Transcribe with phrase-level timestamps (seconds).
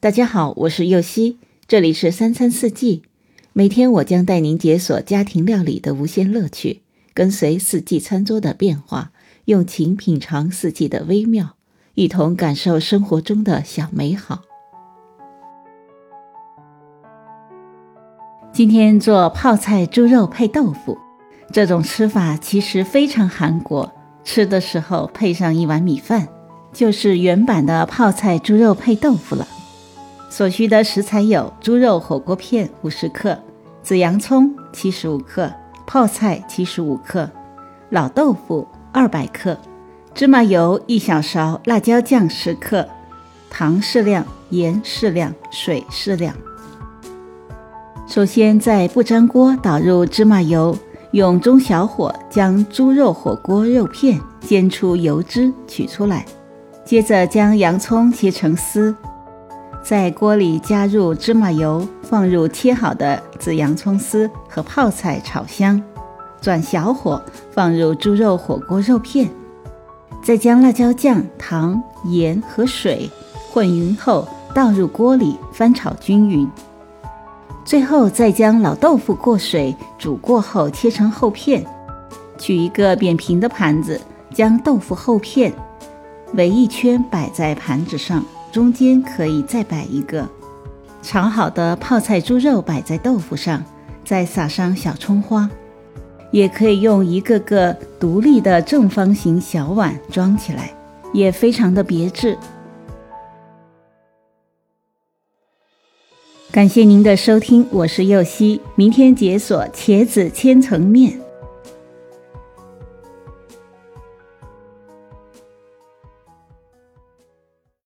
[0.00, 3.02] 大家好，我是右希，这里是三餐四季。
[3.52, 6.82] 每天我将带您解锁家庭料理的无限乐趣，
[7.12, 9.10] 跟随四季餐桌的变化，
[9.46, 11.56] 用情品尝四季的微妙，
[11.94, 14.42] 一同感受生活中的小美好。
[18.52, 20.96] 今天做泡菜猪肉配豆腐，
[21.52, 23.92] 这种吃法其实非常韩国，
[24.22, 26.28] 吃的时候配上一碗米饭，
[26.72, 29.48] 就是原版的泡菜猪肉配豆腐了。
[30.30, 33.38] 所需的食材有猪肉火锅片五十克、
[33.82, 35.50] 紫洋葱七十五克、
[35.86, 37.28] 泡菜七十五克、
[37.90, 39.56] 老豆腐二百克、
[40.14, 42.86] 芝麻油一小勺、辣椒酱十克、
[43.48, 46.34] 糖适量、盐适量、水适量。
[48.06, 50.76] 首先，在不粘锅倒入芝麻油，
[51.12, 56.24] 用中小火将猪肉火锅肉片煎出油脂取出来，
[56.84, 58.94] 接着将洋葱切成丝。
[59.88, 65.82] 在锅里加入芝麻油，放入切好的紫洋葱丝和泡菜炒香，
[66.42, 69.30] 转小火放入猪肉火锅肉片，
[70.22, 73.10] 再将辣椒酱、糖、盐和水
[73.50, 76.46] 混匀后倒入锅里翻炒均匀，
[77.64, 81.64] 最后再将老豆腐过水煮过后切成厚片，
[82.36, 83.98] 取一个扁平的盘子，
[84.34, 85.50] 将豆腐厚片
[86.34, 88.22] 围一圈摆在盘子上。
[88.50, 90.28] 中间可以再摆一个
[91.02, 93.62] 炒好的泡菜猪肉，摆在豆腐上，
[94.04, 95.48] 再撒上小葱花。
[96.30, 100.70] 也可以用一个个独立的正方形小碗装起来，
[101.14, 102.36] 也非常的别致。
[106.50, 111.18] 感谢您的收听，我是右希，明天解锁茄子千层面。